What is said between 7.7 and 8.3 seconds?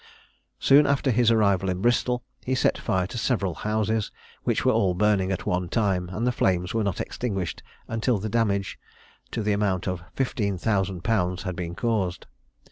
until